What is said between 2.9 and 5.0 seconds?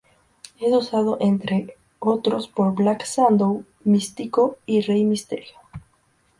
Shadow, Místico y